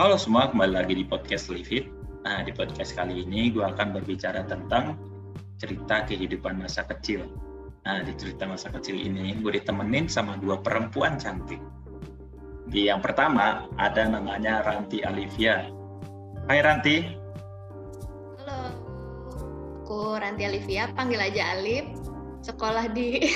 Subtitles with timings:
[0.00, 1.84] Halo semua, kembali lagi di podcast Live It.
[2.24, 4.96] Nah, di podcast kali ini gue akan berbicara tentang
[5.60, 7.28] cerita kehidupan masa kecil.
[7.84, 11.60] Nah, di cerita masa kecil ini gue ditemenin sama dua perempuan cantik.
[12.72, 15.68] Di yang pertama ada namanya Ranti Alivia.
[16.48, 17.04] Hai Ranti.
[18.40, 18.72] Halo,
[19.84, 21.84] aku Ranti Alivia, panggil aja Alif.
[22.40, 23.28] Sekolah di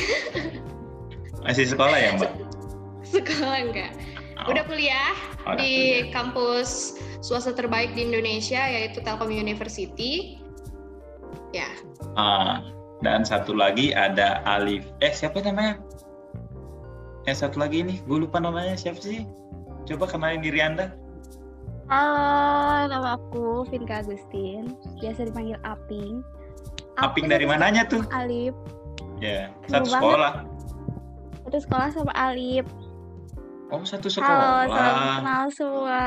[1.45, 2.33] Masih sekolah ya Mbak?
[3.05, 3.93] sekolah enggak?
[4.37, 6.11] Oh, Udah kuliah udah di kuliah.
[6.11, 10.43] kampus swasta terbaik di Indonesia yaitu Telkom University.
[11.51, 11.71] Ya,
[12.13, 12.67] Ah,
[13.01, 14.83] dan satu lagi ada Alif.
[14.99, 15.79] Eh siapa namanya?
[17.25, 19.23] Eh satu lagi nih, gue lupa namanya siapa sih?
[19.85, 20.91] Coba kenalin diri anda.
[21.87, 24.75] Halo, nama aku Vinka Agustin.
[24.99, 26.25] Biasa dipanggil Aping.
[26.97, 28.03] Aping dari mananya tuh?
[28.11, 28.57] Alif.
[29.19, 29.95] Ya, Seru satu banget.
[29.95, 30.33] sekolah.
[31.41, 32.67] Satu sekolah sama Alif.
[33.75, 34.71] Oh satu Halo, sekolah.
[34.71, 36.03] salam kenal semua.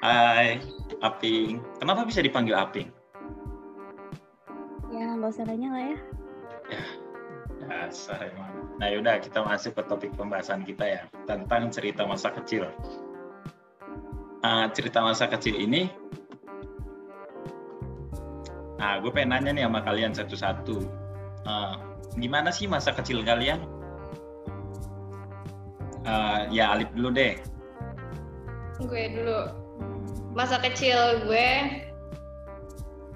[0.00, 0.56] Hai,
[1.04, 1.60] Aping.
[1.76, 2.88] Kenapa bisa dipanggil Aping?
[4.88, 5.98] Ya, nggak usah nanya lah ya.
[7.60, 8.72] Dasar emang.
[8.80, 12.72] Nah yaudah kita masuk ke topik pembahasan kita ya tentang cerita masa kecil.
[14.40, 15.92] Ah, cerita masa kecil ini,
[18.80, 20.80] nah gue pengen nanya nih sama kalian satu-satu.
[21.44, 21.76] Ah,
[22.16, 23.60] gimana sih masa kecil kalian?
[26.08, 27.36] Ah, ya Alif dulu deh.
[28.80, 29.40] gue dulu.
[30.32, 31.48] Masa kecil gue,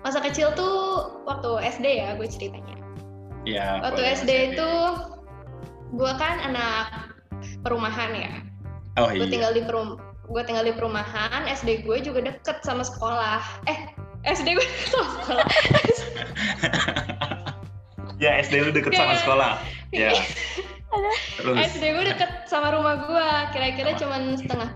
[0.05, 2.77] masa kecil tuh waktu SD ya gue ceritanya.
[3.49, 3.81] Ya.
[3.81, 4.71] Waktu SD Mas itu
[5.97, 7.17] gue kan anak
[7.65, 8.33] perumahan ya.
[9.01, 9.33] Oh gue iya.
[9.33, 13.93] tinggal di perum gue tinggal di perumahan SD gue juga deket sama sekolah eh
[14.25, 15.45] SD gue deket sama sekolah
[18.25, 19.19] ya SD lu deket sama Ya.
[19.21, 19.53] sekolah.
[19.93, 20.11] Ya.
[21.39, 21.57] Terus.
[21.77, 24.71] SD gue deket sama rumah gue kira-kira cuman setengah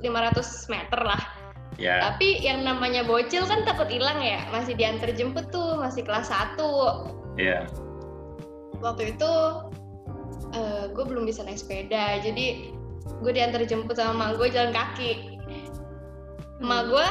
[0.00, 1.22] 500 meter lah.
[1.80, 1.96] Ya.
[1.96, 4.44] tapi yang namanya bocil kan takut hilang ya.
[4.52, 6.60] Masih diantar jemput tuh masih kelas 1
[7.40, 7.64] Ya.
[8.84, 9.32] waktu itu
[10.52, 12.20] eh, gue belum bisa naik sepeda.
[12.20, 12.76] Jadi
[13.24, 15.40] gue diantar jemput sama gue jalan kaki.
[16.60, 17.06] Emak gue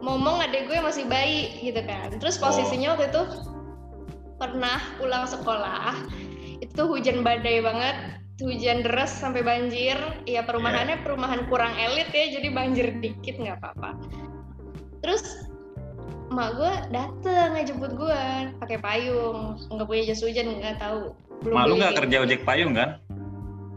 [0.00, 2.16] ngomong adek gue masih bayi gitu kan.
[2.16, 3.22] Terus posisinya waktu itu
[4.36, 5.96] pernah pulang sekolah
[6.60, 7.96] itu hujan badai banget
[8.40, 9.96] hujan deras sampai banjir.
[10.28, 13.96] Ya perumahannya perumahan kurang elit ya jadi banjir dikit nggak apa-apa.
[15.00, 15.48] Terus
[16.26, 18.22] emak gue dateng ngejemput gue
[18.60, 19.56] pakai payung.
[19.72, 21.16] Nggak punya jas hujan nggak tahu.
[21.44, 23.00] Belum Malu nggak kerja ojek payung kan?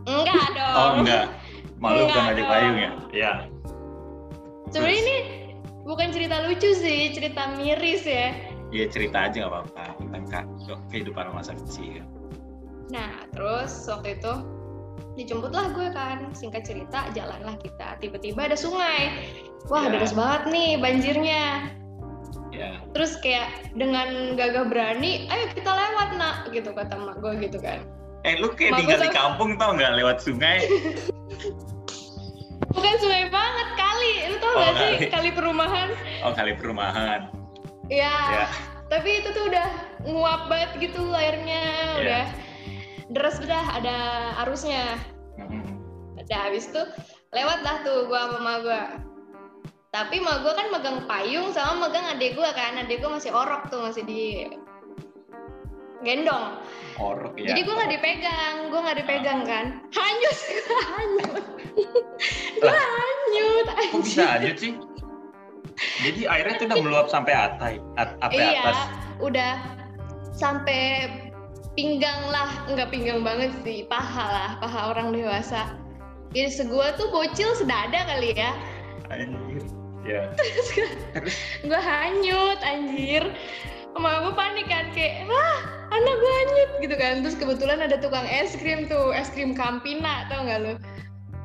[0.10, 0.76] enggak dong.
[0.76, 1.26] Oh enggak.
[1.80, 2.92] Malu Enggak bukan ojek payung ya?
[3.16, 3.34] Ya.
[4.70, 5.18] sebenarnya ini
[5.82, 8.36] bukan cerita lucu sih cerita miris ya.
[8.70, 9.86] Ya cerita aja nggak apa-apa.
[9.98, 10.24] Tentang
[10.92, 12.04] kehidupan masa kecil.
[12.90, 14.34] Nah, terus waktu itu
[15.16, 17.98] dijemputlah gue kan, singkat cerita jalanlah kita.
[18.02, 19.14] Tiba-tiba ada sungai.
[19.70, 20.00] Wah, Ya.
[20.00, 21.44] deras banget nih banjirnya.
[22.50, 22.82] Ya.
[22.92, 27.86] Terus kayak dengan gagah berani, ayo kita lewat nak, gitu kata emak gue gitu kan.
[28.28, 30.66] Eh lu kayak Mak tinggal di kampung tau nggak lewat sungai?
[32.70, 34.14] Bukan sungai banget, kali.
[34.30, 35.30] Lu tau Oh, gak sih kali.
[35.32, 35.90] perumahan?
[36.22, 37.32] Oh kali perumahan.
[37.90, 38.46] Ya, Ya.
[38.86, 39.68] tapi itu tuh udah
[40.06, 41.98] nguap banget gitu airnya, Ya.
[41.98, 42.24] udah
[43.10, 43.98] deras udah ada
[44.46, 44.98] arusnya.
[46.20, 46.82] Udah habis itu
[47.34, 48.84] lewat dah tuh gua sama gua.
[49.90, 52.78] Tapi emak gua kan megang payung sama megang adek gua kan.
[52.78, 54.46] Adek gua masih orok tuh, masih di
[56.06, 56.62] gendong.
[57.02, 57.52] Orok ya.
[57.54, 59.66] Jadi gua nggak dipegang, gua nggak dipegang kan.
[59.90, 60.38] Hanyut,
[60.94, 61.44] hanyut.
[62.62, 62.70] Lah.
[62.70, 63.66] gua hanyut.
[63.74, 64.74] Kok bisa aja sih?
[66.04, 68.78] Jadi airnya tuh udah meluap sampai atas, at, apa Iya, atas.
[69.24, 69.54] udah
[70.36, 71.08] sampai
[71.80, 75.72] pinggang lah, nggak pinggang banget sih, paha lah, paha orang dewasa.
[76.36, 78.52] Jadi segua tuh bocil sedada kali ya.
[79.08, 79.64] Anjir.
[80.04, 80.28] Ya.
[81.70, 83.30] gue hanyut anjir
[83.94, 85.60] sama gue panik kan kayak wah
[85.92, 90.26] anak gue hanyut gitu kan terus kebetulan ada tukang es krim tuh es krim Campina
[90.32, 90.74] tau gak lo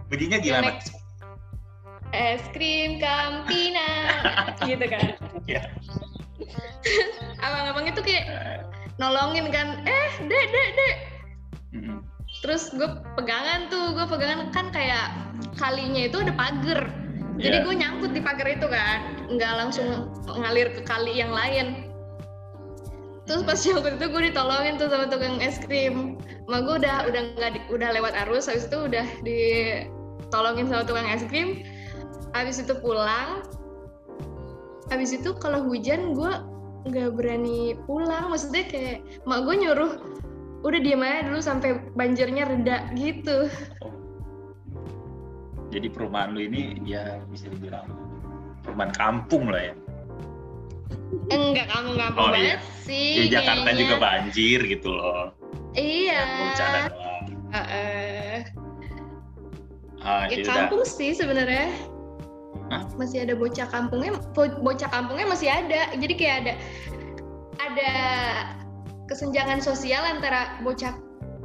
[0.09, 0.81] Bunyinya gimana?
[2.15, 3.91] es krim Campina
[4.71, 5.69] gitu kan Ya.
[7.45, 8.61] abang-abang itu kayak Eh,
[8.99, 10.97] nolongin kan eh dek dek dek.
[12.45, 15.15] Terus gue pegangan tuh gue pegangan kan kayak
[15.57, 16.93] kalinya itu ada pagar.
[17.35, 17.65] Jadi Iya.
[17.67, 21.91] gue nyangkut di pagar itu kan nggak langsung ngalir ke kali yang lain.
[23.25, 26.21] Terus pas nyangkut itu gue ditolongin tuh sama tukang es krim.
[26.47, 31.25] Ma gue udah udah nggak udah lewat arus habis itu udah ditolongin sama tukang es
[31.27, 31.65] krim.
[32.37, 33.43] Habis itu pulang
[34.93, 36.33] habis itu kalau hujan gue
[36.85, 39.93] nggak berani pulang maksudnya kayak mak gue nyuruh
[40.65, 43.49] udah diam aja dulu sampai banjirnya reda gitu
[43.85, 43.93] oh.
[45.75, 47.91] Jadi perumahan lu ini ya bisa dibilang
[48.63, 49.75] perumahan kampung lah ya.
[51.35, 52.55] Enggak kampung-kampung Oh, iya.
[52.55, 53.27] banget sih.
[53.27, 53.81] Di Jakarta kayaknya.
[53.83, 55.35] juga banjir gitu loh.
[55.75, 56.15] Iya.
[56.55, 57.25] Ya, doang.
[57.51, 58.37] Heeh.
[59.99, 60.55] Ah, Ya ya udah.
[60.63, 61.75] kampung sih sebenarnya.
[62.97, 65.93] Masih ada bocah kampungnya, bo- bocah kampungnya masih ada.
[65.95, 66.53] Jadi kayak ada
[67.63, 67.93] ada
[69.07, 70.97] kesenjangan sosial antara bocah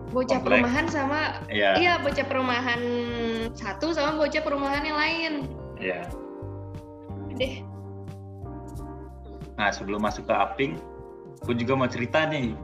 [0.09, 0.65] bocah Komplek.
[0.65, 2.81] perumahan sama Iya, iya bocah perumahan
[3.53, 5.33] satu sama bocah perumahan yang lain.
[5.77, 6.01] iya.
[7.37, 7.61] Deh.
[9.55, 10.73] Nah, sebelum masuk ke Aping,
[11.43, 12.55] gue juga mau cerita nih.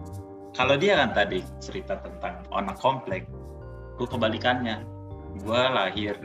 [0.55, 3.27] Kalau dia kan tadi cerita tentang anak komplek,
[3.99, 4.79] gue kebalikannya.
[5.43, 6.15] Gue lahir,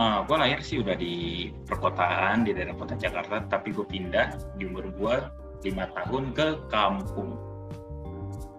[0.00, 4.64] Ah, gue lahir sih udah di perkotaan di daerah kota Jakarta, tapi gue pindah di
[4.64, 5.14] umur gue
[5.68, 7.36] lima tahun ke kampung.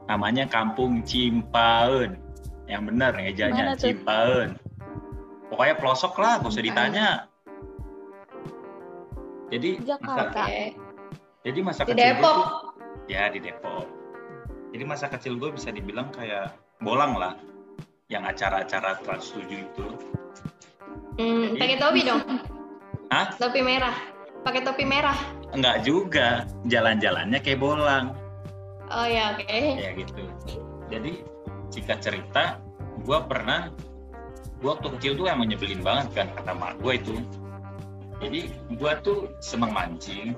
[0.05, 2.19] Namanya Kampung Cimpaen.
[2.69, 3.73] Yang benar ngejanya?
[3.73, 4.59] Cimpaen.
[5.49, 7.07] Pokoknya pelosok lah, gak usah ditanya.
[9.49, 10.43] Jadi Jakarta.
[10.49, 10.73] masa-
[11.43, 12.35] jadi masa Di kecil gue Depok.
[12.35, 12.49] tuh
[13.05, 13.85] ya di Depok.
[14.73, 17.37] Jadi masa kecil gue bisa dibilang kayak bolang lah,
[18.09, 19.87] yang acara-acara Trans 7 itu.
[21.17, 22.21] Hmm, pakai topi dong.
[23.13, 23.27] Hah?
[23.37, 23.95] Topi merah.
[24.41, 25.15] Pakai topi merah.
[25.53, 28.17] Enggak juga, jalan-jalannya kayak bolang,
[28.93, 29.47] Oh ya, oke.
[29.49, 30.23] ya gitu.
[30.91, 31.25] Jadi
[31.73, 32.61] jika cerita,
[33.01, 33.73] gue pernah,
[34.61, 37.15] gue waktu kecil tuh emang nyebelin banget kan kata mak gue itu.
[38.21, 38.41] Jadi
[38.77, 40.37] gue tuh seneng mancing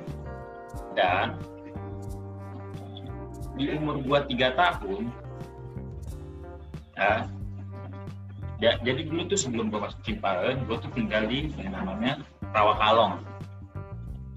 [0.95, 1.35] dan
[3.59, 5.11] di umur gue tiga tahun,
[6.95, 7.27] ya,
[8.59, 12.23] ya, jadi dulu tuh sebelum gue masuk Cipaen, gue tuh tinggal di yang namanya
[12.55, 13.19] Rawakalong.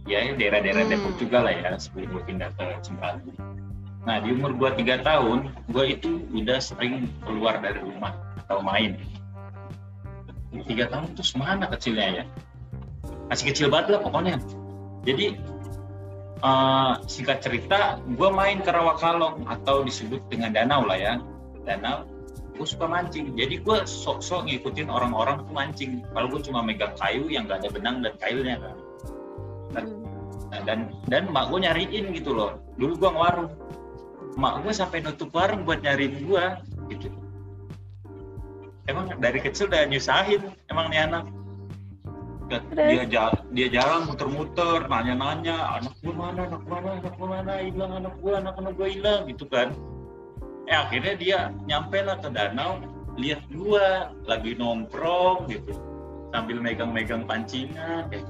[0.09, 0.93] Ya, daerah-daerah Hmm.
[0.97, 3.20] Depok juga lah ya sebelum gue pindah ke Cipaen.
[4.09, 8.17] Nah di umur gue tiga tahun, gue itu udah sering keluar dari rumah
[8.47, 8.97] atau main.
[10.64, 12.25] Tiga tahun tuh semana kecilnya ya?
[13.29, 14.41] Masih kecil banget lah pokoknya.
[15.05, 15.37] Jadi
[16.41, 21.14] eh, singkat cerita, gue main ke Rawakalong atau disebut dengan danau lah ya.
[21.69, 22.09] Danau,
[22.58, 23.38] gue suka mancing.
[23.38, 26.02] Jadi gue sok-sok ngikutin orang-orang tuh mancing.
[26.10, 28.76] Kalau gue cuma megang kayu yang gak ada benang dan kailnya kan.
[29.78, 30.08] Hmm.
[30.49, 32.58] Nah, dan dan mak gue nyariin gitu loh.
[32.75, 33.52] Dulu gue ngewarung.
[34.34, 36.44] Mak gue sampai nutup warung buat nyariin gue
[36.90, 37.08] gitu.
[38.88, 41.25] Emang dari kecil udah nyusahin emang nih anak.
[42.49, 47.52] Dia- jalan, dia jalan muter-muter, nanya-nanya, anak gue mana, anak gue mana, anak gue mana,
[47.61, 49.69] hilang anak gue, anak-anak gue hilang gitu kan.
[50.69, 52.85] Eh akhirnya dia nyampe lah ke danau,
[53.17, 53.87] lihat gue
[54.29, 55.73] lagi nongkrong gitu,
[56.31, 58.20] sambil megang-megang pancingan, eh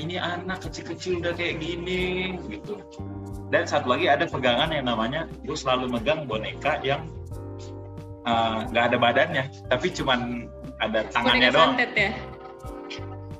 [0.00, 2.80] ini anak kecil-kecil udah kayak gini gitu
[3.52, 7.04] dan satu lagi ada pegangan yang namanya gue selalu megang boneka yang
[8.24, 10.48] uh, nggak ada badannya tapi cuman
[10.80, 12.10] ada tangannya Boneka doang santet ya?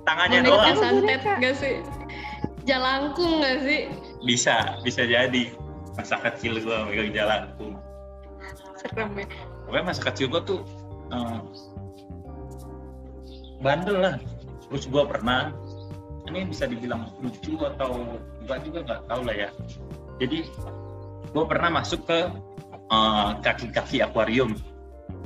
[0.04, 1.76] tangannya Boneka doang santet gak sih?
[2.62, 3.80] Jalangkung gak sih?
[4.22, 5.42] bisa bisa jadi
[5.96, 7.72] masa kecil gue megang jalanku
[8.82, 9.26] Serem ya.
[9.64, 10.60] pokoknya masa kecil gue tuh
[11.14, 11.40] uh,
[13.62, 14.16] bandel lah.
[14.68, 15.54] Terus gue pernah
[16.26, 19.48] ini bisa dibilang lucu atau enggak juga nggak tahu lah ya.
[20.18, 20.38] Jadi
[21.32, 22.20] gue pernah masuk ke
[22.90, 24.58] uh, kaki-kaki akuarium.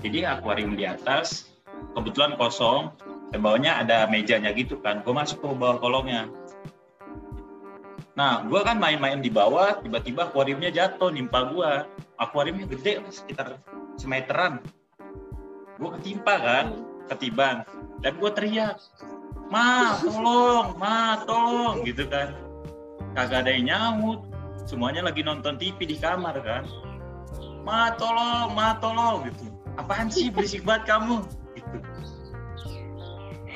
[0.04, 1.48] Jadi akuarium di atas
[1.96, 2.92] kebetulan kosong.
[3.34, 5.02] Dan bawahnya ada mejanya gitu kan.
[5.02, 6.30] Gue masuk ke bawah kolongnya
[8.16, 11.70] nah gue kan main-main di bawah tiba-tiba akuariumnya jatuh nimpa gue
[12.16, 13.60] akuariumnya gede sekitar
[14.00, 14.60] semeteran.
[15.76, 16.66] Gue ketimpa kan
[17.12, 17.64] ketiban.
[18.00, 18.76] Dan gue teriak
[19.52, 22.32] ma tolong ma tolong gitu kan.
[23.16, 24.28] Kagak ada yang nyaut
[24.68, 26.64] semuanya lagi nonton TV di kamar kan.
[27.64, 29.52] Ma tolong ma tolong gitu.
[29.76, 31.20] Apaan sih berisik banget kamu?
[31.52, 31.76] Gitu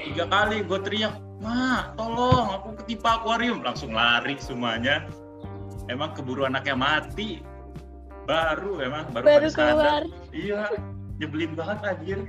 [0.04, 5.08] tiga kali gue teriak ma tolong aku ketimpa akuarium langsung lari semuanya
[5.88, 7.40] emang keburu anaknya mati
[8.28, 9.74] baru emang baru, Baru sadar.
[9.74, 10.02] keluar.
[10.30, 10.62] iya
[11.18, 12.20] nyebelin banget anjir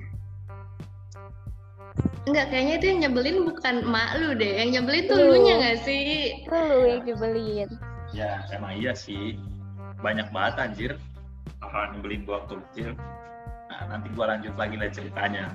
[2.21, 4.53] Enggak, kayaknya itu yang nyebelin bukan emak lu deh.
[4.61, 5.35] Yang nyebelin tuh Lu.
[5.41, 6.01] nya gak sih?
[6.45, 7.69] Itu lu yang dibeliin.
[8.13, 9.41] Ya emang iya sih
[10.05, 10.91] banyak banget anjir
[11.65, 12.89] hal nyebelin gua waktu kecil.
[13.73, 15.45] Nah nanti gua lanjut lagi lah ceritanya.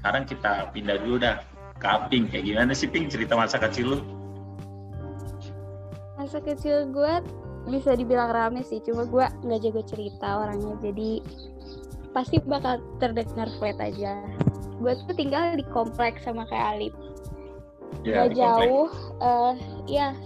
[0.00, 1.44] Sekarang kita pindah dulu dah
[1.76, 2.32] ke Aping.
[2.32, 3.98] Kayak gimana sih Ping cerita masa kecil lu?
[6.16, 7.20] Masa kecil gue
[7.68, 11.20] bisa dibilang rame sih, cuma gue nggak jago cerita orangnya, jadi
[12.16, 14.24] pasti bakal terdengar flat aja.
[14.80, 16.94] Gue tuh tinggal di kompleks sama kayak Alip.
[18.00, 18.40] Ya, Gak komplek.
[18.40, 18.88] jauh,
[19.20, 19.54] eh
[19.84, 20.16] ya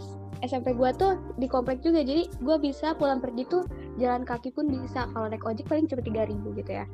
[0.47, 3.67] SMP gue tuh di komplek juga, jadi gue bisa pulang pergi tuh
[3.99, 5.11] jalan kaki pun bisa.
[5.11, 6.87] Kalau naik ojek paling cuma 3000 gitu ya.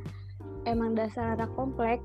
[0.65, 2.01] Emang dasar anak komplek,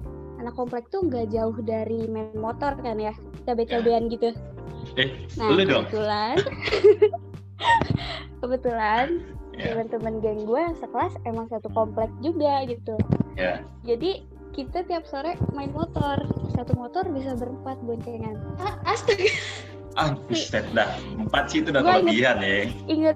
[0.45, 4.29] anak komplek tuh nggak jauh dari main motor kan ya cabe-cabean gitu
[4.95, 5.89] Eh, nah dong.
[5.89, 6.37] kebetulan
[8.39, 9.07] kebetulan
[9.55, 12.99] Ya, teman-teman geng gue sekelas emang satu komplek juga gitu
[13.33, 13.63] ya.
[13.81, 14.19] jadi
[14.51, 16.19] kita tiap sore main motor
[16.51, 19.31] satu motor bisa berempat boncengan Ah, astaga.
[19.95, 20.91] Ah, buset dah.
[21.15, 22.67] Empat sih itu udah kelebihan ya.
[22.85, 23.15] inget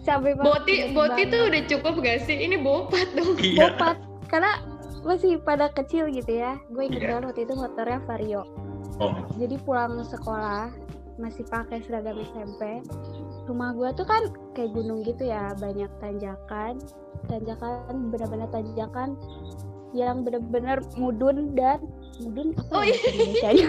[0.00, 1.26] cabe banget Boti boti banget.
[1.28, 2.36] tuh udah cukup gak sih?
[2.38, 3.34] Ini bopat dong.
[3.36, 3.74] Iya.
[3.74, 3.96] bopat
[4.30, 4.62] karena
[5.02, 7.08] masih pada kecil gitu ya gue inget Iya.
[7.10, 8.42] banget waktu itu motornya vario
[8.96, 10.68] Oh, jadi pulang sekolah
[11.16, 12.84] masih pakai seragam SMP
[13.44, 16.76] rumah gue tuh kan kayak gunung gitu ya banyak tanjakan
[17.26, 19.16] tanjakan benar-benar tanjakan
[19.90, 21.80] yang benar-benar mudun dan
[22.20, 23.66] mudun apa Oh, ya bahasa Indonesianya?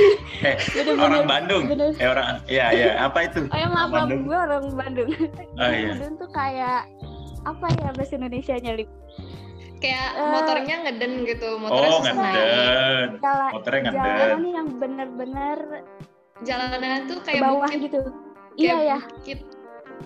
[0.48, 0.56] eh,
[0.96, 1.62] orang Bandung.
[1.68, 2.90] bener- Eh, orang, iya, iya.
[3.02, 3.44] Apa itu?
[3.44, 4.22] oh ya maaf Bandung.
[4.24, 5.10] gue orang Bandung
[5.58, 5.92] Oh, iya.
[5.92, 6.86] mudun tuh kayak
[7.44, 8.90] apa ya bahasa Indonesianya lip
[9.78, 10.30] Kayak Eh.
[10.30, 13.06] motornya ngeden gitu, motornya Oh, ngeden.
[13.18, 13.98] jalan Motornya ngeden.
[13.98, 15.58] jalanan yang bener-bener
[16.38, 19.38] Jalanan tuh kayak bawah bukit, gitu kayak iya ya bukit.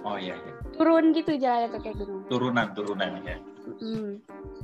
[0.03, 0.53] Oh iya, iya.
[0.73, 3.37] turun gitu jalannya tuh kayak gunung Turunan, turunan ya.
[3.77, 4.17] Hmm.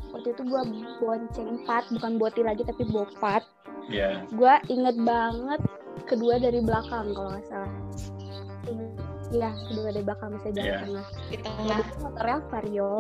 [0.09, 0.65] Waktu itu gua
[0.97, 3.45] bonceng empat, bukan boti lagi tapi bopat.
[3.87, 4.25] Iya.
[4.33, 5.61] Gua inget banget
[6.05, 7.73] kedua dari belakang kalau nggak salah.
[9.29, 10.79] Iya, kedua dari belakang bisa jalan Iya.
[10.81, 11.07] tengah.
[11.29, 11.79] di tengah.
[12.00, 12.93] motornya Vario.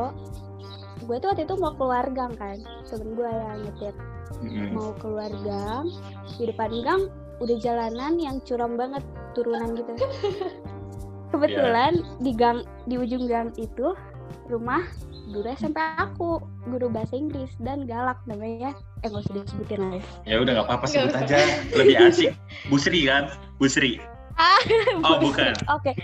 [1.08, 3.94] Gue tuh waktu itu mau keluar gang kan, temen gue yang nyetir
[4.44, 4.76] Mm-mm.
[4.76, 5.88] mau keluar gang.
[6.36, 7.08] Di depan gang
[7.40, 9.00] udah jalanan yang curam banget,
[9.32, 9.88] turunan gitu.
[11.32, 13.96] Kebetulan di gang di ujung gang itu
[14.52, 14.84] rumah
[15.32, 18.76] guru SMP aku, guru bahasa Inggris dan galak namanya.
[19.00, 20.04] Eh nggak usah disebutin lah ya.
[20.28, 21.36] Ya udah nggak apa-apa sebut aja.
[21.72, 22.32] Lebih asik.
[22.68, 23.32] Busri kan?
[23.56, 23.96] Busri.
[24.38, 24.60] Ah,
[25.02, 25.50] Oh, bukan.
[25.72, 25.96] Oke,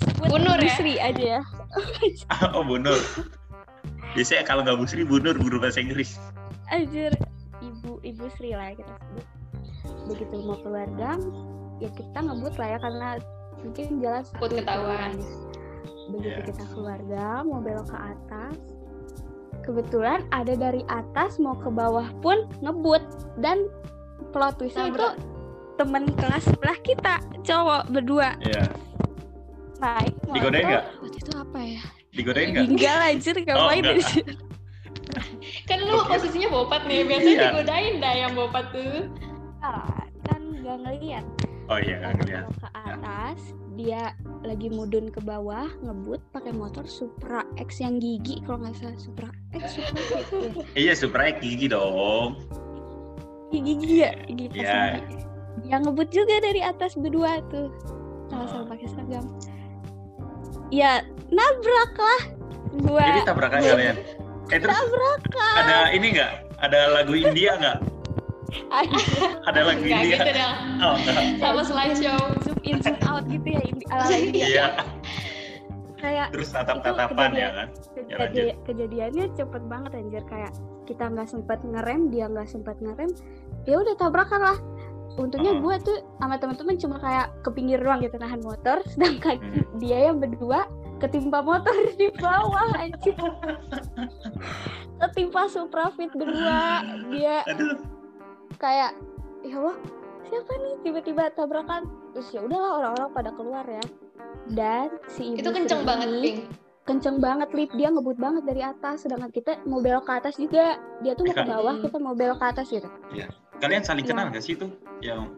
[0.00, 0.64] sebut Bunur ya?
[0.70, 1.40] Busri aja ya.
[2.56, 2.98] oh, Bunur.
[4.12, 6.20] Biasanya kalau nggak Busri, Bunur guru bahasa Inggris.
[6.68, 7.12] Anjir,
[7.60, 9.26] ibu ibu Sri lah kita sebut.
[10.08, 11.20] Begitu mau keluar gang,
[11.78, 13.08] ya kita ngebut lah ya karena
[13.60, 15.12] mungkin jalan Takut ketahuan.
[16.10, 16.44] Begitu Iya.
[16.44, 18.54] kita keluar gang, mau belok ke atas.
[19.62, 23.00] Kebetulan ada dari atas mau ke bawah pun ngebut
[23.38, 23.70] dan
[24.34, 25.14] plot twistnya itu Nabrak.
[25.78, 28.64] temen kelas sebelah kita cowok berdua Iya.
[29.78, 30.34] naik motor.
[30.34, 30.84] Digodain nggak?
[30.98, 31.82] Waktu itu apa ya?
[32.12, 32.64] Digodain nggak?
[32.68, 33.96] Tinggal anjir ngapain enggak.
[33.96, 34.32] di situ.
[35.64, 36.08] Kan lu Oke.
[36.12, 37.44] posisinya bopat nih, biasanya Iya.
[37.50, 39.08] digodain dah yang bopat tuh.
[39.58, 39.88] Ah,
[40.22, 41.24] kan nggak ngeliat
[41.66, 42.44] Oh iya, nggak ngeliat.
[42.52, 43.38] ke atas
[43.72, 48.98] dia lagi mudun ke bawah ngebut pakai motor Supra X yang gigi kalau nggak salah
[48.98, 50.50] Supra X Supra X ya.
[50.76, 52.36] Iya, Supra gigi dong.
[53.48, 54.98] gigi gigi ya gigi Iya.
[54.98, 55.16] gigi.
[55.64, 57.68] yang ngebut juga dari atas berdua tuh
[58.26, 58.68] sama-sama Oh.
[58.68, 59.24] pakai seragam
[60.72, 62.20] ya nabrak lah
[62.80, 63.96] gua Jadi tabrakan kalian.
[64.48, 64.76] Eh terus
[65.54, 66.32] ada ini nggak?
[66.58, 67.78] Ada lagu India nggak?
[69.48, 70.16] Ada lagu India?
[70.18, 70.52] gitu dah.
[70.80, 71.40] Oh enggak.
[71.40, 72.20] Sama slideshow.
[72.40, 74.66] zoom in zoom out gitu ya ini ala India Iya.
[75.96, 77.68] kayak Terus tatap-tatapan ya kan?
[78.08, 78.16] Ya.
[78.26, 80.52] Kejadi- kejadiannya cepet banget anjir kayak
[80.84, 83.08] kita nggak sempat ngerem dia nggak sempat ngerem
[83.64, 84.58] ya udah tabrakan lah
[85.14, 89.64] untungnya gua tuh sama teman-teman cuma kayak ke pinggir doang gitu nahan motor sedangkan Hmm.
[89.76, 90.64] dia yang berdua
[90.98, 93.16] ketimpa motor di bawah anjir
[94.98, 96.86] ketimpa Suprafit berdua.
[97.10, 97.74] Dia Aduh.
[98.56, 98.94] kayak
[99.42, 99.76] ya Allah
[100.24, 100.74] siapa nih?
[100.82, 101.90] Tiba-tiba tabrakan.
[102.12, 103.82] Terus ya udahlah orang-orang pada keluar ya.
[104.46, 106.38] Dan si ibu Itu kenceng banget, ini- Pink.
[106.82, 110.78] kenceng banget lip dia ngebut banget dari atas sedangkan kita mau belok ke atas juga.
[111.00, 112.86] Dia tuh mau ke bawah kita mau belok ke atas gitu
[113.62, 114.10] Kalian saling Iya.
[114.10, 114.66] kenal nggak sih itu?
[114.98, 115.30] Yang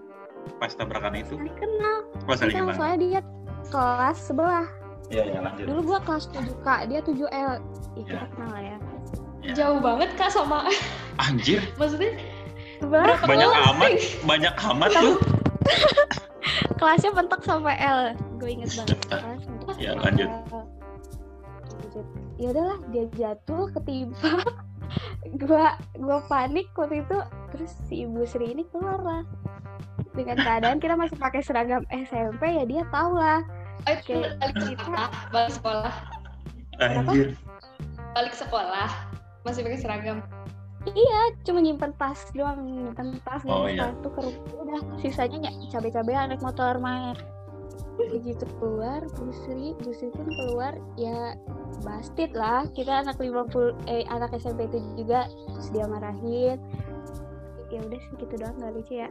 [0.57, 1.37] pas tabrakan itu?
[1.37, 2.73] saling kenal Oh saling kenal.
[2.75, 3.21] soalnya dia
[3.67, 4.67] kelas sebelah
[5.07, 5.65] Iya, iya lanjut.
[5.67, 7.53] dulu gua kelas 7 k dia 7 l
[7.95, 8.29] Ih, kita Iya.
[8.31, 8.79] kenal lah ya
[9.43, 9.53] Ya.
[9.55, 10.65] Jauh banget Kak sama
[11.19, 12.17] Anjir, maksudnya
[12.79, 13.91] sebelah berapa banyak kelas, amat,
[14.25, 15.17] banyak amat tuh.
[16.79, 18.01] kelasnya mentok sampai L
[18.35, 20.29] gue inget banget kelas Ya, sampai lanjut.
[20.29, 20.65] L.
[21.75, 22.05] Lanjut.
[22.35, 24.33] ya udahlah dia jatuh ketimpa
[25.37, 27.17] gua gua panik waktu itu
[27.49, 29.23] terus si ibu Sri ini keluar lah
[30.13, 33.43] dengan keadaan kita masih pakai seragam SMP ya dia tahu lah
[33.85, 35.93] Oh, Kayak balik sekolah, balik sekolah,
[36.81, 37.29] Anjir.
[38.15, 38.89] balik sekolah.
[39.45, 40.19] Masih pakai seragam.
[40.87, 43.85] iya cuma nyimpen tas doang nyimpen tas Oh, dan iya.
[43.91, 47.13] sepatu ke rumah udah sisanya ny- cabe-cabean naik motor main
[47.97, 51.39] begitu keluar Bu Sri Bu Sri pun keluar ya
[51.81, 53.47] bastid lah kita anak 50
[53.87, 56.59] eh anak SMP itu juga terus dia marahin
[57.69, 59.09] ya udah sih gitu doang gak lucu ya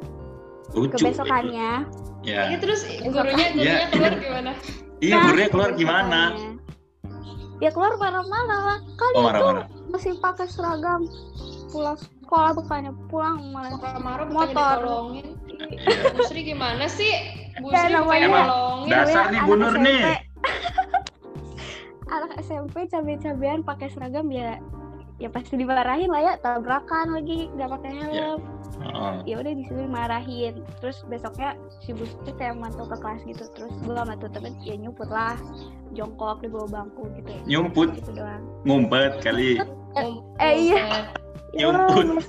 [0.73, 0.95] Lucu.
[0.95, 1.87] kebesokannya
[2.23, 2.47] Ya.
[2.47, 3.91] Ini terus gurunya gurunya Iya.
[3.91, 4.51] keluar gimana?
[5.03, 6.21] Iya, Nah, gurunya keluar gimana?
[6.31, 6.55] kebesokannya,
[7.59, 9.65] dia keluar marah-marah lah kalian Oh marah-marah.
[9.85, 11.03] masih pakai seragam
[11.67, 14.71] pulang sekolah bukannya pulang malah Kalau marah bukannya Motor.
[14.79, 15.27] ditolongin.
[15.69, 15.99] Iya.
[16.09, 17.11] Bu Sri gimana sih?
[17.55, 18.89] Bu Ya, Sri namanya- Emang nolongin.
[18.89, 19.83] dasar nih anak Bu Nur SMP.
[19.83, 20.01] nih.
[22.05, 24.62] anak SMP cabe-cabean pakai seragam ya
[25.17, 28.41] ya pasti dimarahin lah ya tabrakan lagi nggak pakai helm
[28.83, 33.45] Oh, ya udah disuruh marahin terus besoknya si bus tuh kayak mantul ke kelas gitu
[33.51, 35.38] terus gue sama tuh temen ya nyumput lah
[35.91, 39.62] jongkok di bawah bangku gitu nyumput, gitu doang ngumpet kali.
[39.95, 41.05] Ngum- Eh, iya.
[41.53, 42.25] Nyumput.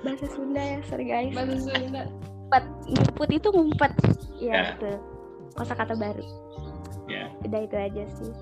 [0.00, 2.02] Bahasa Sunda ya sorry guys Bahasa Sunda.
[2.50, 3.92] Ngumpet nyumput itu ngumpet
[4.36, 4.62] ya Ya.
[4.74, 4.94] betul
[5.54, 6.24] kosa kata baru
[7.06, 7.30] Ya.
[7.40, 8.32] udah itu aja sih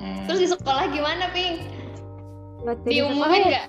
[0.00, 0.24] Hmm.
[0.24, 1.60] Terus di sekolah gimana, Ping?
[2.88, 3.66] Diumumin ya, nggak?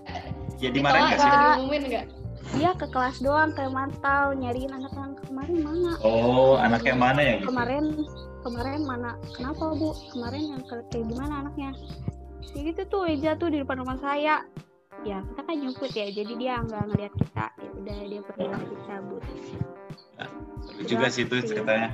[0.56, 1.28] Ya dimarahin Ditolak nggak sih?
[1.28, 1.44] Nggak.
[1.52, 2.06] diumumin nggak?
[2.52, 7.34] dia ke kelas doang kayak mantau nyariin anak yang kemarin mana Oh, anaknya mana ya
[7.36, 7.48] gitu?
[7.48, 7.84] kemarin
[8.42, 11.70] kemarin mana kenapa bu kemarin yang ke- kayak gimana anaknya
[12.50, 14.44] ya gitu tuh Eja tuh di depan rumah saya
[15.02, 18.76] ya kita kan nyumput ya jadi dia nggak ngeliat kita ya udah dia pergi lagi
[18.86, 19.24] cabut
[20.62, 21.90] Seru juga sih itu ceritanya.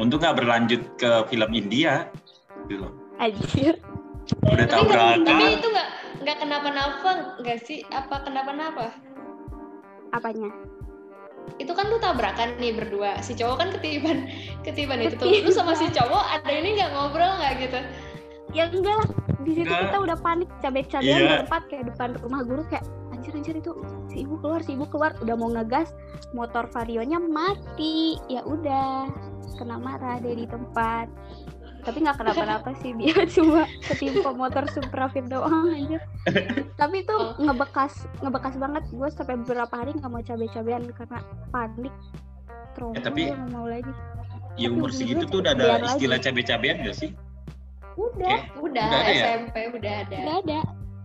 [0.00, 2.08] Untuk nggak berlanjut ke film India,
[2.64, 2.92] gitu loh.
[3.20, 3.76] anjir
[4.40, 5.52] Udah Tapi, nggak- tapi tabrakan.
[5.52, 5.88] itu nggak
[6.22, 7.10] nggak kenapa-napa
[7.44, 7.84] nggak sih?
[7.88, 8.86] Apa kenapa-napa?
[10.12, 10.48] apanya
[11.60, 13.20] Itu kan lu tabrakan nih berdua.
[13.20, 14.30] Si cowok kan ketiban
[14.64, 15.28] ketiban itu tuh.
[15.28, 17.80] Lu sama si cowok ada ini nggak ngobrol nggak gitu?
[18.52, 19.08] Ya enggak lah.
[19.42, 19.82] Di situ Enggak.
[19.88, 21.28] kita udah panik cabai-cabean Iya.
[21.36, 23.72] berempat kayak depan rumah guru kayak anjir anjir itu
[24.06, 25.12] si ibu keluar si ibu keluar.
[25.18, 25.90] Udah mau ngegas
[26.30, 28.16] motor varionya mati.
[28.26, 29.10] Ya udah
[29.54, 31.10] kena marah dia di tempat.
[31.82, 35.98] Tapi nggak kenapa-napa sih dia cuma ketimpa motor Supra Fit doang anjir.
[36.76, 37.34] Tapi itu Oh.
[37.36, 38.84] ngebekas ngebekas banget.
[38.88, 41.18] Gue sampai beberapa hari nggak mau cabai-cabean karena
[41.50, 41.94] panik.
[42.72, 43.90] Trauma Ya, tapi- mau lagi.
[44.54, 47.10] Ya umur segitu tuh udah ada istilah cabe-cabean nggak sih?
[47.94, 48.60] Udah Oke.
[48.60, 49.24] Udah, Udah ada ya?
[49.38, 50.16] SMP udah ada.
[50.16, 50.58] udah ada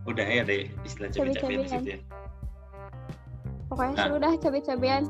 [0.08, 1.68] Udah ya deh istilah cabe-cabean di Cabe-cabean.
[1.68, 2.00] situ ya.
[3.68, 4.04] pokoknya Nah.
[4.04, 5.04] seru dah cabai-cabean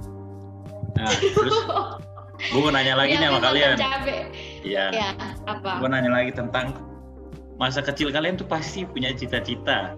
[0.97, 1.57] Nah, terus
[2.49, 3.75] gue mau nanya lagi Iya, nih sama kalian.
[4.65, 4.85] Iya.
[4.89, 5.09] Ya,
[5.45, 5.77] apa?
[5.77, 6.73] Gue nanya lagi tentang
[7.55, 9.93] masa kecil kalian tuh pasti punya cita-cita,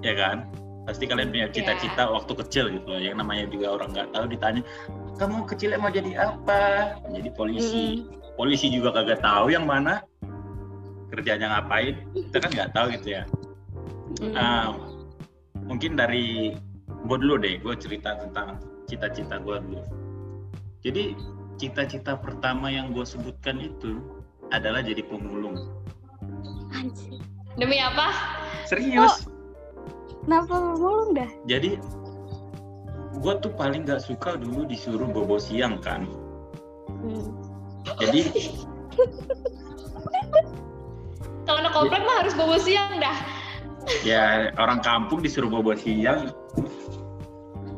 [0.00, 0.50] ya kan?
[0.84, 2.98] Pasti kalian punya cita-cita waktu kecil gitu loh.
[2.98, 4.62] Yang namanya juga orang nggak tahu ditanya,
[5.14, 6.62] kamu kecilnya mau jadi apa?
[7.14, 8.02] Jadi polisi.
[8.34, 10.02] Polisi juga kagak tahu yang mana
[11.12, 12.04] kerjanya ngapain.
[12.12, 13.22] Kita kan nggak tahu gitu ya.
[14.32, 14.74] Nah,
[15.64, 16.56] mungkin dari
[16.88, 19.82] gue dulu deh, gue cerita tentang cita-cita gue dulu.
[20.82, 21.12] Jadi
[21.58, 24.00] cita-cita pertama yang gue sebutkan itu
[24.54, 25.58] adalah jadi pemulung.
[26.72, 27.20] Anjir.
[27.58, 28.14] Demi apa?
[28.64, 29.26] Serius.
[30.24, 31.28] Kenapa mulung dah?
[31.48, 31.80] Jadi
[33.18, 36.06] gue tuh paling gak suka dulu disuruh bobo siang kan.
[37.02, 37.28] Hmm.
[37.98, 38.52] Jadi
[41.48, 43.16] Kalau anak komplek mah harus bobo siang dah.
[44.04, 46.28] ya orang kampung disuruh bobo siang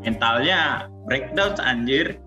[0.02, 2.18] mentalnya breakdown anjir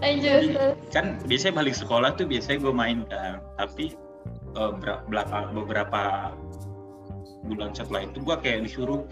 [0.00, 0.56] Lanjut.
[0.88, 3.92] kan biasanya balik sekolah tuh biasanya gue main kan tapi
[4.56, 6.32] eh, ber- belaka- beberapa
[7.44, 9.04] bulan setelah itu gue kayak disuruh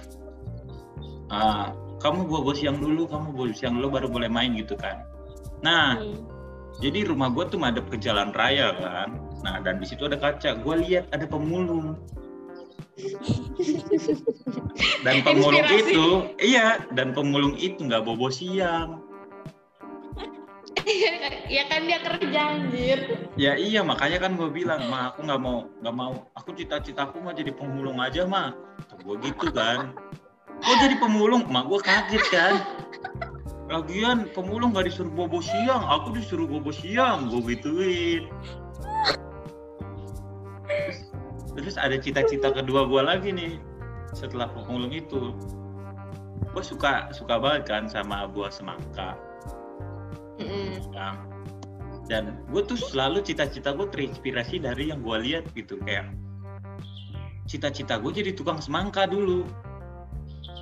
[1.29, 5.05] "Ah, kamu bobo siang dulu kamu bobo siang dulu baru boleh main gitu kan
[5.61, 6.17] nah Hmm.
[6.81, 9.09] Jadi rumah gue tuh madep ke jalan raya kan
[9.45, 12.01] nah dan di situ ada kaca gue lihat ada pemulung
[15.05, 15.93] dan pemulung Inspirasi.
[15.93, 16.09] itu
[16.41, 19.11] iya dan pemulung itu nggak bobo siang
[21.51, 22.99] ya kan dia kerja anjir.
[23.35, 27.35] Ya iya makanya kan gue bilang, ma aku nggak mau nggak mau, aku cita-citaku mah
[27.35, 28.55] jadi pemulung aja mah.
[29.03, 29.95] Gue gitu kan.
[30.61, 31.49] Kok jadi pemulung?
[31.49, 32.55] Mak gue kaget kan.
[33.71, 38.27] Lagian pemulung gak disuruh bobo siang, aku disuruh bobo siang, gue gituin.
[40.67, 40.99] Terus,
[41.55, 43.63] terus ada cita-cita kedua gue lagi nih
[44.11, 45.31] setelah pemulung itu.
[46.51, 49.15] Gue suka suka banget kan sama buah semangka.
[50.91, 51.17] Bang.
[52.11, 56.11] dan gue tuh selalu cita-cita gue terinspirasi dari yang gue lihat gitu kayak
[57.47, 59.47] cita-cita gue jadi tukang semangka dulu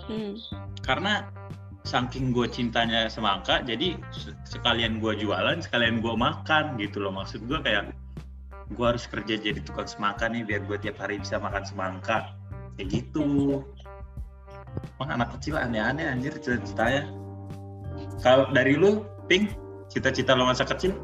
[0.08, 0.40] Hmm.
[0.80, 1.28] karena
[1.88, 7.16] saking gue cintanya semangka jadi se- sekalian gue jualan sekalian gue makan gitu loh.
[7.16, 7.96] Maksud gue kayak
[8.76, 12.36] gue harus kerja jadi tukang semangka nih biar gue tiap hari bisa makan semangka.
[12.76, 13.64] Kayak gitu.
[15.00, 17.08] Emang anak kecil aneh-aneh anjir cita-citanya
[18.22, 19.54] kalau dari lu Pink
[19.92, 20.96] cita-cita lo masa kecil?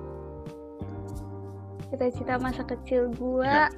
[1.92, 3.70] Cita-cita masa kecil gua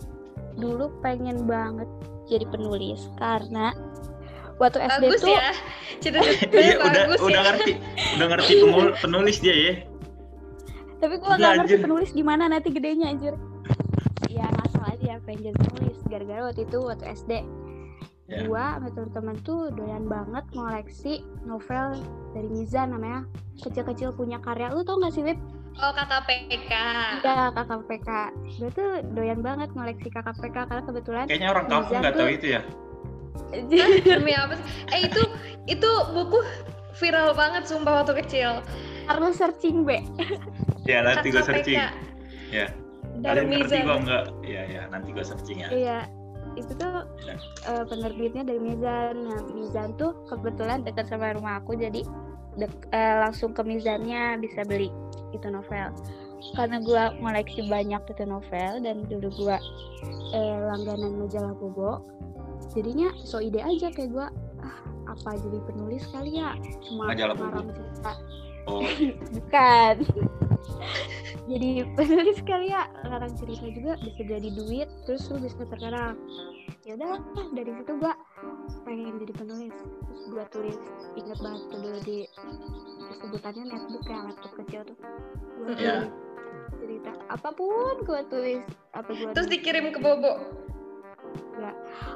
[0.56, 1.88] dulu pengen banget
[2.30, 3.76] jadi penulis karena
[4.56, 5.52] waktu SD Bagus tuh ya.
[5.96, 7.46] Cita-cita iya udah bagus udah ya.
[7.46, 7.70] ngerti
[8.16, 9.72] udah ngerti pemul- penulis dia ya
[10.96, 13.34] tapi gua Iya, nggak ngerti penulis gimana nanti gedenya anjir
[14.26, 17.32] ya ngasal aja pengen jadi penulis gara-gara waktu itu waktu SD
[18.26, 18.42] Ya.
[18.42, 21.14] gua sama teman-teman tuh doyan banget ngoleksi
[21.44, 21.94] novel
[22.32, 23.22] dari Mizan namanya
[23.56, 25.38] kecil-kecil punya karya lu tau gak sih Lip?
[25.76, 26.72] Oh KKPK.
[27.22, 28.08] Iya KKPK
[28.58, 32.60] gue tuh doyan banget ngoleksi KKPK karena kebetulan Kayaknya orang kampung nggak tahu itu ya.
[34.04, 34.66] Demi apa sih?
[34.92, 35.22] Eh itu
[35.66, 36.38] itu buku
[36.96, 38.62] viral banget sumpah waktu kecil.
[39.06, 40.02] harus searching be
[40.82, 41.78] Ya nanti gue searching.
[42.50, 42.66] Ya.
[43.22, 44.24] Dari Kalian ngerti gua enggak?
[44.42, 45.68] Iya ya, nanti gue searching ya.
[45.70, 45.98] iya
[46.56, 47.36] itu tuh Iya.
[47.68, 52.00] eh, penerbitnya dari Mizan nah Mizan tuh kebetulan dekat sama rumah aku jadi
[52.56, 54.88] dek- eh, langsung ke Mizannya bisa beli
[55.30, 55.92] itu novel
[56.54, 59.56] karena gua ngoleksi banyak itu novel dan dulu gua
[60.34, 62.04] eh, langganan majalah Bobo
[62.76, 64.28] jadinya so ide aja kayak gua
[64.60, 66.58] ah apa jadi penulis kali ya?
[66.82, 67.72] Cuma Majalah Bobo.
[68.66, 68.82] Oh,
[69.34, 69.94] bukan.
[71.46, 76.18] Jadi penulis kali ya ngarang cerita juga bisa jadi duit terus lu bisa terkenal
[76.82, 77.22] ya udah
[77.54, 78.18] dari situ gua
[78.82, 79.74] pengen jadi penulis.
[79.78, 80.74] Terus gua tulis
[81.14, 82.18] inget banget tuh dulu di
[83.22, 84.98] sebutannya netbook ya laptop kecil tuh.
[85.62, 86.25] Gua tulis
[86.86, 89.52] cerita apa pun gua tulis apa gua Terus tulis.
[89.52, 90.32] dikirim ke Bobo.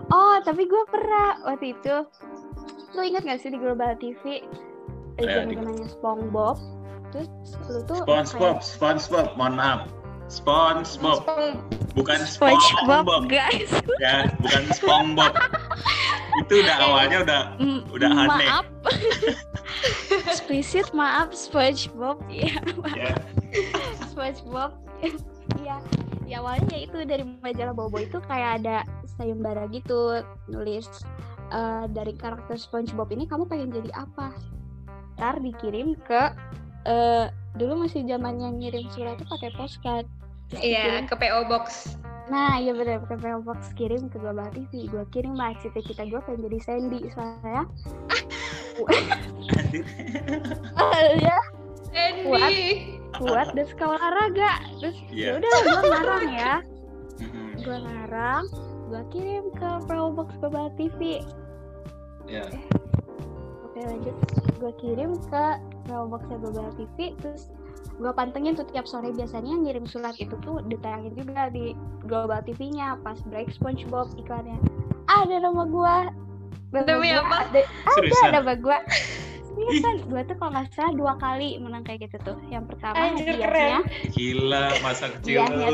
[0.09, 1.97] oh tapi gua pernah waktu itu
[2.91, 4.43] lu ingat gak sih di Global TV eh,
[5.19, 6.57] Iya, di- zaman-zamannya SpongeBob
[7.11, 7.29] terus
[7.67, 9.81] lu tuh SpongeBob, SpongeBob, mohon maaf.
[10.29, 11.59] SpongeBob, Spong-
[11.93, 13.23] bukan SpongeBob SpongeBob.
[13.27, 15.35] guys Ya, bukan SpongeBob.
[16.39, 18.47] Itu udah awalnya udah Mm, Udah aneh.
[18.47, 18.67] maaf
[20.31, 22.55] eksplisit maaf SpongeBob ya
[22.93, 23.11] ya.
[24.11, 24.73] SpongeBob
[25.63, 25.79] iya
[26.27, 28.87] di awalnya ya itu dari majalah Bobo itu kayak ada
[29.19, 30.87] sayembara gitu nulis
[31.51, 34.31] eh, dari karakter SpongeBob ini kamu pengen jadi apa
[35.19, 36.31] ntar dikirim ke
[36.87, 37.27] eh,
[37.59, 40.07] dulu masih zamannya ngirim surat tuh pakai postcard
[40.51, 41.95] Iya, dikirim ke PO Box.
[42.27, 44.91] Nah, iya bener, ke PO Box kirim ke Global TV.
[44.91, 47.71] Gue kirim lah cita-cita gue pengen jadi Sandy soalnya.
[51.23, 51.39] ya,
[51.95, 52.27] Andy.
[52.27, 52.51] kuat
[53.57, 54.53] dan suka olahraga.
[54.79, 55.27] Terus Iya.
[55.27, 56.55] ya udah gue ngarang ya.
[57.61, 58.45] Gue ngarang,
[58.89, 61.21] gue kirim ke PO Box Global TV.
[62.25, 62.47] Ya.
[63.67, 64.17] Oke lanjut,
[64.59, 65.45] gue kirim ke
[65.89, 67.13] PO Box Global TV.
[67.21, 67.53] Terus
[68.01, 71.77] gue pantengin tuh tiap sore biasanya ngirim surat itu tuh ditayangin juga di
[72.09, 74.57] Global TV-nya pas break SpongeBob iklannya.
[75.11, 75.97] Ada nama gue.
[76.87, 77.51] Demi apa?
[77.51, 78.79] Ada, nama gue.
[79.51, 82.39] Seriusan, gue tuh kalau nggak salah dua kali menang kayak gitu tuh.
[82.49, 83.79] Yang pertama Anjir, hadiahnya,
[84.15, 85.69] Gila masa kecil Iya.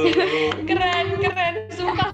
[0.64, 1.54] Keren, keren.
[1.72, 2.10] Sumpah.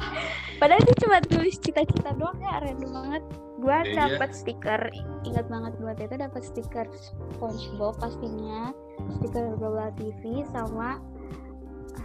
[0.59, 3.22] padahal itu cuma tulis cita-cita doang ya, random banget.
[3.59, 3.94] Gue Iya.
[3.94, 4.83] dapet stiker,
[5.22, 8.75] ingat banget gue itu dapet stiker SpongeBob pastinya,
[9.18, 10.98] stiker Global TV sama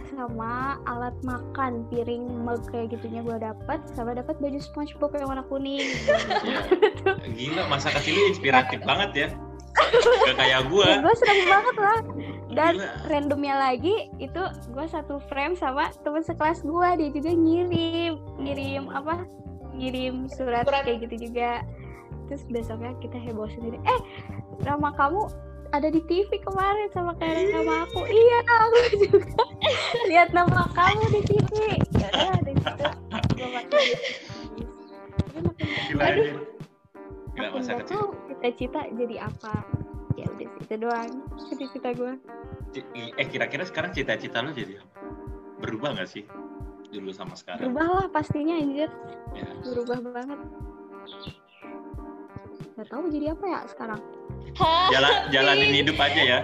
[0.08, 5.46] sama alat makan piring mug kayak gitunya gue dapet sama dapat baju SpongeBob yang warna
[5.46, 5.86] kuning.
[7.38, 9.28] Gila masa kecil inspiratif banget ya.
[10.26, 10.86] Gak kayak gua.
[11.00, 11.98] gue seneng banget lah.
[12.48, 12.88] Dan Gila.
[13.06, 19.24] randomnya lagi itu gue satu frame sama teman sekelas gue dia juga ngirim ngirim apa?
[19.72, 20.82] Ngirim surat, Surat.
[20.82, 21.62] kayak gitu juga.
[22.26, 23.78] Terus besoknya kita heboh sendiri.
[23.82, 24.00] Eh
[24.60, 25.28] nama kamu
[25.68, 28.00] ada di TV kemarin sama kayak nama aku.
[28.04, 29.42] Iya aku juga.
[30.08, 31.50] Lihat nama kamu di TV
[31.96, 32.84] ya udah dari situ
[33.38, 33.80] gue makin
[35.88, 36.57] Gila Aduh.
[37.50, 37.94] Makin masa gak kecil.
[37.94, 39.54] tahu cita-cita jadi apa
[40.14, 41.10] ya udah sih itu doang
[41.46, 42.14] cita-cita gue
[43.16, 45.00] Eh kira-kira sekarang cita-cita lu jadi apa?
[45.58, 46.28] Berubah gak sih?
[46.88, 47.64] Dulu sama sekarang.
[47.64, 48.88] berubah lah pastinya anjir
[49.30, 49.44] Ya.
[49.62, 50.38] berubah banget
[52.74, 54.00] Gak tahu jadi apa ya sekarang
[54.54, 54.88] Hah?
[54.94, 56.40] Jala, jalanin hidup aja ya.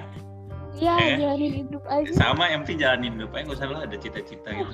[0.74, 1.16] Iya Eh?
[1.16, 4.72] jalanin hidup aja Sama yang penting jalanin hidup aja nggak usah lu ada cita-cita gitu.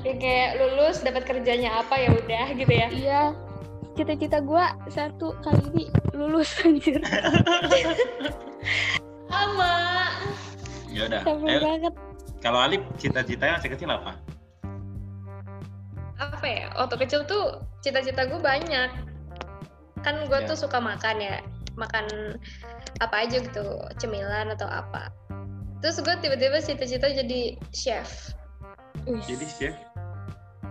[0.00, 2.88] Ya, kayak lulus dapat kerjanya apa ya udah gitu ya.
[2.88, 3.22] Iya
[3.96, 7.00] cita-cita gue satu kali ini lulus anjir
[9.26, 9.72] Sama.
[10.88, 11.22] Ya udah.
[11.24, 11.94] banget
[12.40, 14.16] kalau Alif cita-citanya masih kecil apa?
[16.16, 16.68] Apa ya?
[16.72, 18.90] Waktu kecil tuh cita-cita gue banyak.
[20.00, 20.46] Kan gue Ya.
[20.46, 21.42] tuh suka makan ya.
[21.76, 22.36] Makan
[23.02, 23.64] apa aja gitu,
[23.98, 25.12] cemilan atau apa.
[25.84, 28.32] Terus gue tiba-tiba cita-cita jadi chef.
[29.04, 29.74] Wis, Jadi chef.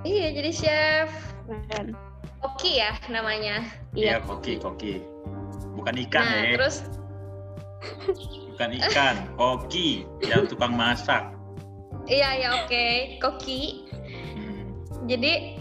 [0.01, 1.09] Iya, jadi chef.
[1.45, 1.93] keren.
[2.43, 3.63] Koki ya namanya.
[3.95, 4.93] Iya, Iya koki, koki.
[5.75, 6.55] Bukan ikan nah, ya.
[6.59, 6.77] terus
[8.55, 10.07] Bukan ikan, koki.
[10.23, 11.31] Yang tukang masak.
[12.05, 13.89] iya ya oke, koki.
[14.37, 14.77] Hmm.
[15.09, 15.57] Jadi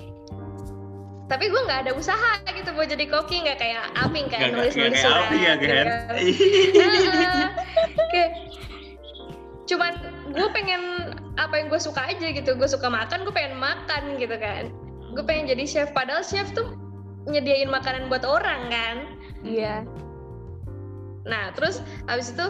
[1.25, 4.57] tapi gue nggak ada usaha gitu buat jadi koki nggak kayak Aming Gak, kayak gak,
[4.61, 5.87] nulis nulis kayak surat ya gitu kan?
[5.89, 7.51] kan.
[8.13, 8.31] Kayak
[9.65, 9.93] cuman
[10.37, 10.83] gue pengen
[11.41, 14.69] apa yang gue suka aja gitu gue suka makan gue pengen makan gitu kan
[15.15, 16.75] gue pengen jadi chef padahal chef tuh
[17.25, 18.97] nyediain makanan buat orang kan
[19.45, 19.85] Iya.
[21.29, 22.47] Nah, terus abis itu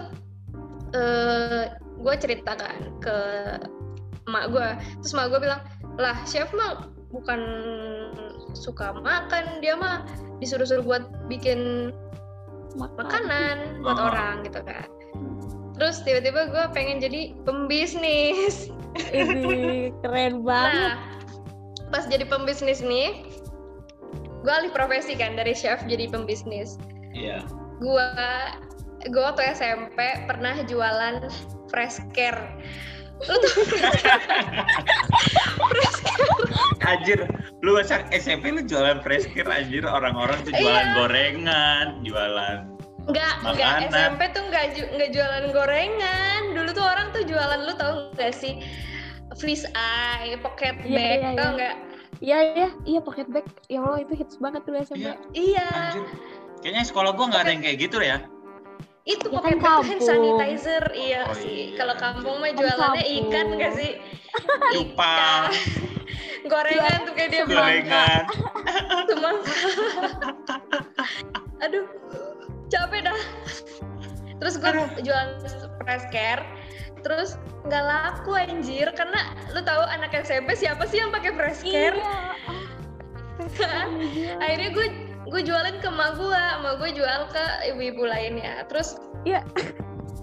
[0.94, 3.16] eh gue cerita kan ke
[4.30, 4.68] emak gue.
[5.02, 5.60] Terus emak gue bilang,
[5.98, 7.40] lah chef mah bukan
[8.54, 10.06] suka makan, dia mah
[10.38, 11.90] disuruh-suruh buat bikin
[12.78, 14.06] makanan buat Oh.
[14.10, 14.86] orang gitu kan.
[15.74, 18.70] Terus tiba-tiba gue pengen jadi pembisnis.
[19.10, 20.94] Ini keren banget.
[20.94, 20.94] Nah,
[21.88, 23.24] pas jadi pembisnis nih,
[24.40, 26.76] gue alih profesi kan dari chef jadi pembisnis.
[27.10, 27.42] Iya.
[27.78, 28.06] gua
[29.10, 31.26] gua waktu SMP pernah jualan
[31.68, 32.38] fresh care
[33.22, 33.54] lu tuh
[36.84, 37.26] Anjir,
[37.62, 40.94] lu masa SMP lu jualan fresh care anjir orang-orang tuh jualan Iya.
[40.96, 42.58] gorengan, jualan
[43.04, 43.90] nggak nggak Makanan.
[43.92, 48.32] SMP tuh nggak ju- nggak jualan gorengan dulu tuh orang tuh jualan lu tau nggak
[48.32, 48.64] sih
[49.34, 51.50] fish eye pocket Iya, bag iya, tau iya.
[51.52, 51.74] nggak
[52.16, 53.42] Iya iya iya pocket bag.
[53.66, 55.02] Ya Allah itu hits banget tuh SMP.
[55.02, 55.14] Iya.
[55.34, 56.04] iya Anjir.
[56.58, 58.18] Kayaknya sekolah gua nggak ada yang kayak gitu ya.
[59.04, 62.56] itu Ya pocket kan bag hand sanitizer iya Oh, sih iya, kalau kampung mah Kan
[62.56, 63.24] jualannya kampung.
[63.28, 63.92] ikan nggak sih
[64.72, 65.44] Cupang,
[66.44, 68.22] gorengan tuh kayak dia gorengan.
[69.04, 69.54] semangka
[71.64, 71.84] aduh
[72.66, 73.20] capek dah
[74.44, 74.68] terus gue
[75.00, 75.40] jualan
[75.80, 76.44] fresh care.
[77.00, 78.92] Terus nggak laku anjir.
[78.92, 81.72] Karena lu tahu anak SMP siapa sih yang pakai fresh Iya.
[81.72, 81.98] care?
[84.44, 84.86] Akhirnya gue
[85.24, 88.68] gue jualin ke emak gue emak gue jual ke ibu-ibu lainnya.
[88.68, 89.40] Terus Iya.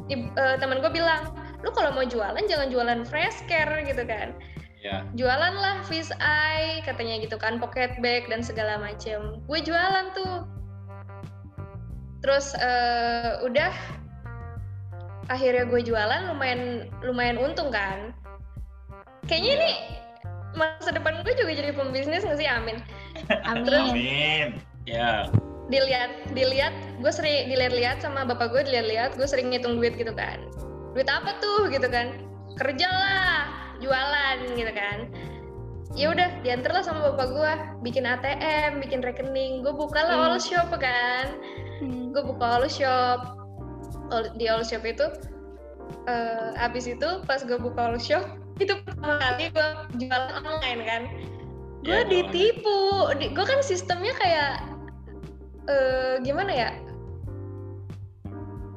[0.07, 4.37] ib- eh, teman gue bilang lu kalau mau jualan jangan jualan fresh care gitu kan.
[4.81, 5.05] Ya.
[5.13, 9.37] jualan lah fish eye katanya gitu kan pocket bag dan segala macem.
[9.45, 10.45] Gue jualan tuh.
[12.21, 13.69] Terus eh, udah
[15.31, 16.61] akhirnya gue jualan lumayan
[17.01, 18.11] lumayan untung kan
[19.25, 19.71] kayaknya ini
[20.51, 22.77] masa depan gue juga jadi pembisnis nggak sih amin
[23.47, 23.95] Amin.
[23.95, 24.47] Amin.
[24.83, 25.31] Ya.
[25.71, 30.43] dilihat dilihat gue sering dilihat-lihat sama bapak gue dilihat-lihat gue sering ngitung duit gitu kan
[30.91, 32.11] duit apa tuh gitu kan
[32.59, 33.47] kerja lah
[33.79, 35.07] jualan gitu kan
[35.95, 37.51] ya udah diantar lah sama bapak gue
[37.87, 40.27] bikin ATM bikin rekening gue buka lah Hmm.
[40.35, 41.39] all shop kan
[41.79, 42.11] Hmm.
[42.11, 43.40] gue buka all shop
[44.35, 45.07] di all shop itu
[46.07, 48.23] eh abis itu pas gue buka all shop
[48.63, 51.01] itu pertama kali gue jualan online kan
[51.81, 52.09] gue jualan.
[52.09, 52.79] ditipu
[53.17, 54.53] di, gue kan sistemnya kayak
[55.65, 56.69] eh gimana ya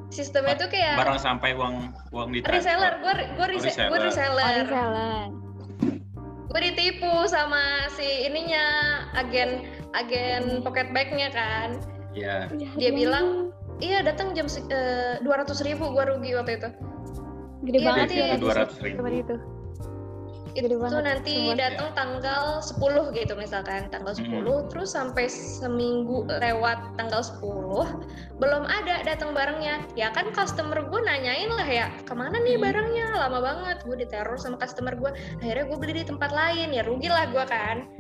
[0.09, 3.89] sistemnya tuh kayak Barang sampai uang uang di reseller gue gue Oh, reseller.
[3.91, 5.27] gue Oh, reseller reseller.
[6.55, 8.63] gue ditipu sama si ininya
[9.19, 11.83] agen agen pocket bagnya kan.
[12.15, 12.47] Ya,
[12.79, 14.47] Dia bilang, iya datang jam
[15.21, 16.69] dua ratus ribu gue rugi waktu itu.
[17.65, 19.03] Gede Iya, banget ya dua ratus ribu.
[19.09, 19.37] itu.
[20.55, 22.79] itu banget, nanti datang tanggal 10
[23.11, 27.43] gitu misalkan tanggal 10 terus sampai seminggu lewat tanggal 10
[28.39, 32.71] belum ada datang barangnya ya kan customer gue nanyain lah ya ke mana nih Hmm.
[32.71, 35.11] barangnya lama banget gue diteror sama customer gue
[35.43, 37.91] akhirnya gue beli di tempat lain ya rugi lah gue kan.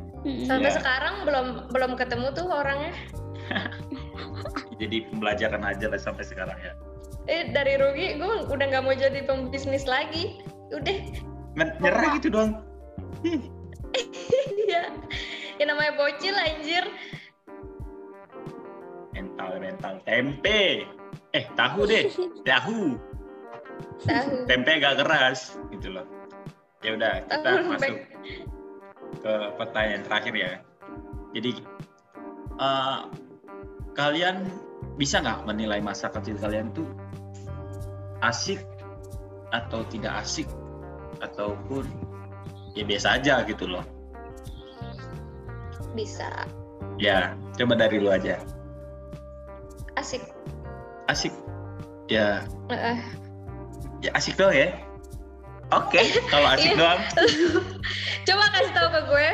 [0.46, 0.78] Sampai Iya.
[0.78, 2.94] sekarang belum belum ketemu tuh orangnya
[4.80, 6.72] Jadi pembelajaran aja lah sampai sekarang ya.
[7.24, 10.96] eh dari rugi gue udah nggak mau jadi pembisnis lagi udah
[11.57, 12.61] Men- Nyerah gitu doang.
[13.24, 13.40] Ih,
[14.68, 14.92] ya
[15.57, 16.85] ya namanya bocil anjir
[19.11, 20.85] mental mental tempe.
[21.33, 22.12] Eh tahu deh,
[22.48, 22.98] tahu.
[24.04, 26.07] tahu Tempe agak keras gitu loh.
[26.85, 27.98] Ya udah kita Tahu, masuk baik.
[29.18, 30.50] ke pertanyaan terakhir ya.
[31.33, 31.50] Jadi
[32.61, 32.98] eh,
[33.94, 34.46] kalian
[34.94, 36.87] bisa nggak menilai masa kecil kalian tuh
[38.22, 38.62] asik
[39.50, 40.46] atau tidak asik
[41.22, 41.87] ataupun
[42.74, 43.85] ya biasa aja gitu loh.
[45.94, 46.26] bisa
[46.98, 48.38] Ya coba dari lu aja.
[49.94, 50.22] asik
[51.07, 51.30] Asik.
[52.11, 52.98] Ya Eh,
[54.02, 54.74] ya asik doang ya.
[55.70, 56.78] Oke, kalau asik Iya.
[56.78, 57.00] doang.
[58.26, 59.28] coba kasih tahu ke gue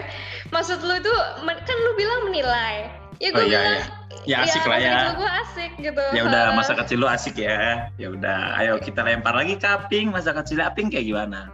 [0.51, 1.13] maksud lu itu
[1.47, 3.85] kan lu bilang menilai ya gue Oh iya bilang ya.
[4.31, 4.95] Ya asik lah masa ya.
[4.95, 7.59] kecil gue asik gitu Ya udah masa kecil lu asik ya.
[7.97, 10.07] Ya udah, ayo kita lempar lagi ke Aping.
[10.09, 11.51] Masa kecil Aping kayak gimana?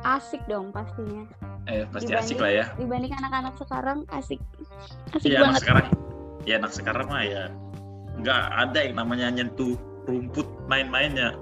[0.00, 1.26] Asik dong pastinya.
[1.66, 2.64] Eh pasti Dibanding- asik lah ya.
[2.78, 4.38] Dibanding anak-anak sekarang asik.
[5.10, 5.60] Asik Iya anak banget.
[5.60, 5.86] sekarang.
[6.46, 7.42] Ya anak sekarang mah ya
[8.18, 11.34] nggak ada yang namanya nyentuh rumput main-mainnya.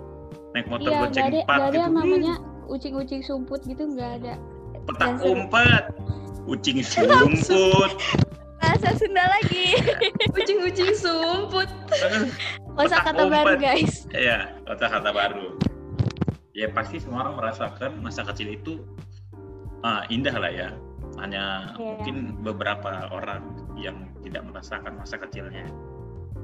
[0.50, 1.84] Naik motor Iya, goceng ada, empat gak ada gitu.
[1.84, 2.34] yang namanya
[2.66, 4.34] ucing-ucing sumput gitu nggak ada.
[4.82, 5.84] Petak umpet.
[6.46, 7.92] Ucing sumput.
[8.66, 9.78] Bahasa Sunda lagi.
[10.38, 11.70] ucing-ucing sumput
[12.76, 13.62] Kosa kata baru umpet.
[13.62, 14.04] guys.
[14.10, 15.54] Iya, kata-kata baru.
[16.50, 18.82] Ya pasti semua orang merasakan masa kecil itu
[19.80, 20.70] ah, indah lah ya.
[21.16, 21.96] hanya Iya.
[21.96, 23.40] mungkin beberapa orang
[23.78, 25.64] yang tidak merasakan masa kecilnya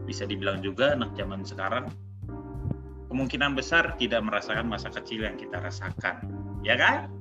[0.02, 1.92] bisa dibilang juga anak zaman sekarang
[3.12, 6.24] kemungkinan besar tidak merasakan masa kecil yang kita rasakan
[6.64, 7.12] ya kan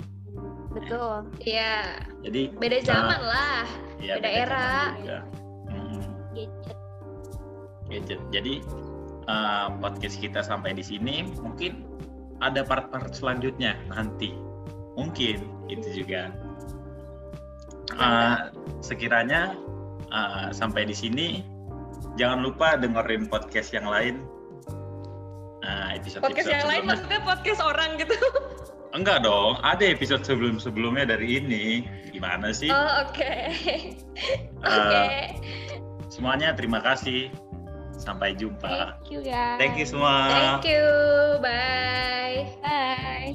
[0.71, 1.27] Betul.
[1.43, 3.67] Iya, jadi beda zaman lah.
[4.01, 4.65] Ya, beda era.
[4.65, 5.19] zaman juga.
[5.71, 6.01] Mm,
[6.33, 6.77] Gadget.
[7.91, 8.21] gadget.
[8.33, 8.53] jadi
[9.29, 11.85] eh, podcast kita sampai di sini mungkin
[12.41, 14.33] ada part-part selanjutnya nanti
[14.97, 16.33] mungkin itu juga
[17.91, 18.37] Eh,
[18.79, 19.51] sekiranya
[20.15, 21.43] eh, sampai di sini
[22.15, 24.23] jangan lupa dengerin podcast yang lain
[25.61, 28.17] Nah, episode Podcast yang lain maksudnya podcast orang gitu.
[28.91, 31.87] Enggak dong, ada episode sebelum-sebelumnya dari ini.
[32.11, 32.67] Gimana sih?
[32.67, 33.15] Oh, oke.
[33.15, 33.95] Okay.
[34.61, 34.93] Eh, oke.
[34.93, 35.21] okay.
[36.13, 37.33] Semuanya terima kasih.
[37.97, 38.99] Sampai jumpa.
[39.01, 39.57] Thank you guys.
[39.57, 40.29] Thank you semua.
[40.61, 40.85] Thank you.
[41.41, 42.45] Bye.
[42.61, 43.33] Bye.